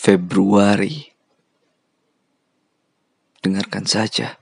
Februari. 0.00 1.12
Dengarkan 3.44 3.84
saja. 3.84 4.40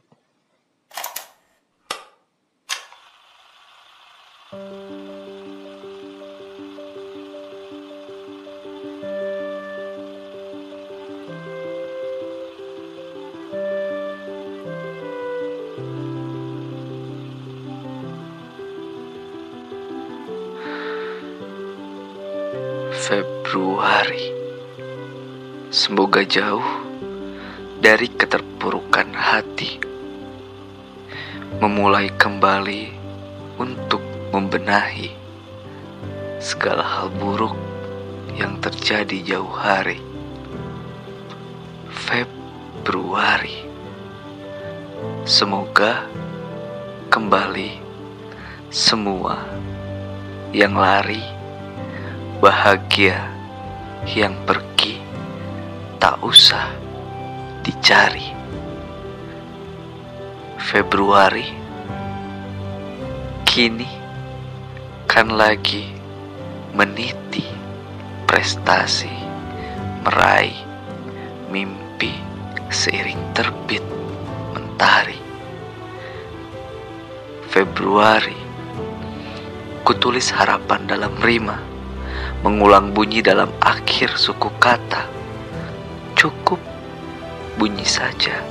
Februari. 22.94 24.37
Semoga 25.68 26.24
jauh 26.24 26.64
dari 27.76 28.08
keterpurukan 28.08 29.12
hati. 29.12 29.76
Memulai 31.60 32.08
kembali 32.16 32.88
untuk 33.60 34.00
membenahi 34.32 35.12
segala 36.40 36.80
hal 36.80 37.12
buruk 37.12 37.52
yang 38.40 38.56
terjadi 38.64 39.20
jauh 39.36 39.52
hari. 39.52 40.00
Februari. 41.92 43.60
Semoga 45.28 46.08
kembali 47.12 47.76
semua 48.72 49.44
yang 50.48 50.80
lari 50.80 51.20
bahagia 52.40 53.20
yang 54.08 54.32
pergi 54.48 54.67
tak 55.98 56.22
usah 56.22 56.70
dicari. 57.66 58.30
Februari 60.58 61.48
kini 63.42 63.90
kan 65.10 65.34
lagi 65.34 65.90
meniti 66.70 67.42
prestasi 68.30 69.10
meraih 70.06 70.54
mimpi 71.50 72.14
seiring 72.70 73.18
terbit 73.34 73.82
mentari. 74.54 75.18
Februari 77.50 78.38
kutulis 79.82 80.30
harapan 80.30 80.86
dalam 80.86 81.10
rima 81.18 81.58
mengulang 82.46 82.94
bunyi 82.94 83.18
dalam 83.18 83.50
akhir 83.58 84.14
suku 84.14 84.52
kata. 84.62 85.17
Cukup 86.18 86.58
bunyi 87.62 87.86
saja, 87.86 88.42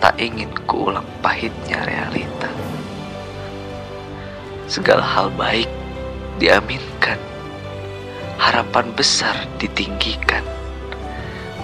tak 0.00 0.16
ingin 0.16 0.48
kuulang 0.64 1.04
pahitnya 1.20 1.84
realita. 1.84 2.48
Segala 4.64 5.04
hal 5.04 5.28
baik 5.36 5.68
diaminkan, 6.40 7.20
harapan 8.40 8.88
besar 8.96 9.36
ditinggikan, 9.60 10.40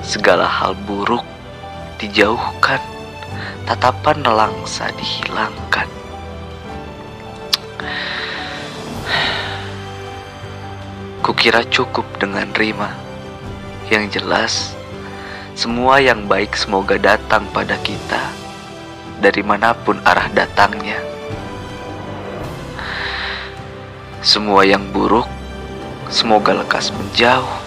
segala 0.05 0.45
hal 0.45 0.77
buruk 0.85 1.25
dijauhkan, 1.97 2.85
tatapan 3.65 4.21
nelangsa 4.21 4.93
dihilangkan. 5.01 5.89
Kukira 11.25 11.65
cukup 11.73 12.05
dengan 12.21 12.53
rima. 12.53 13.04
Yang 13.93 14.21
jelas, 14.21 14.53
semua 15.53 16.01
yang 16.01 16.25
baik 16.25 16.57
semoga 16.57 16.97
datang 16.97 17.45
pada 17.53 17.77
kita 17.85 18.33
dari 19.21 19.45
mana 19.45 19.77
pun 19.77 20.01
arah 20.05 20.29
datangnya. 20.33 20.97
Semua 24.25 24.65
yang 24.65 24.89
buruk 24.89 25.29
semoga 26.09 26.57
lekas 26.57 26.93
menjauh. 26.97 27.63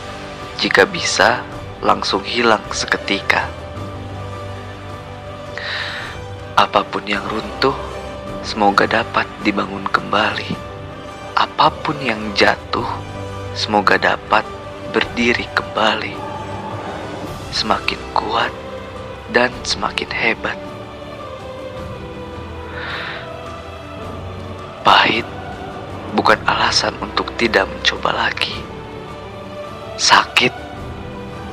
Jika 0.58 0.90
bisa, 0.90 1.46
langsung 1.86 2.26
hilang 2.26 2.66
seketika. 2.74 3.46
Apa 6.58 6.82
pun 6.82 7.06
yang 7.06 7.22
runtuh, 7.30 7.78
semoga 8.42 8.90
dapat 8.90 9.30
dibangun 9.46 9.86
kembali. 9.86 10.58
Apa 11.38 11.70
pun 11.70 12.02
yang 12.02 12.34
jatuh, 12.34 12.90
Semoga 13.58 13.98
dapat 13.98 14.46
berdiri 14.98 15.46
kembali, 15.54 16.18
semakin 17.54 18.02
kuat 18.18 18.50
dan 19.30 19.54
semakin 19.62 20.10
hebat. 20.10 20.58
Pahit 24.82 25.22
bukan 26.18 26.42
alasan 26.50 26.98
untuk 26.98 27.30
tidak 27.38 27.70
mencoba 27.70 28.26
lagi. 28.26 28.58
Sakit 30.02 30.50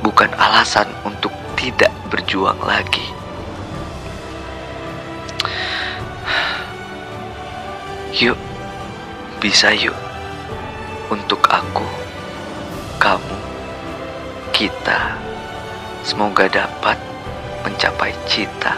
bukan 0.01 0.33
alasan 0.41 0.89
untuk 1.05 1.37
tidak 1.61 1.93
berjuang 2.09 2.57
lagi. 2.65 3.05
Yuk, 8.17 8.41
bisa 9.37 9.69
yuk 9.77 10.01
untuk 11.13 11.45
aku, 11.53 12.04
kamu, 13.05 13.37
kita. 14.57 15.21
Semoga 16.01 16.49
dapat 16.49 16.97
mencapai 17.61 18.17
cita. 18.25 18.73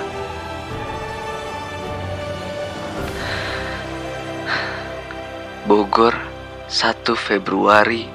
Bogor, 5.71 6.19
1 6.67 7.15
Februari 7.15 8.11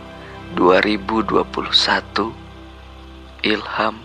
2021. 0.52 2.36
Ilham 3.48 3.96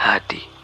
Hadi 0.00 0.55